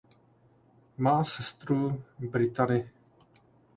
Má 0.97 1.23
sestru 1.23 2.03
Brittany. 2.19 2.89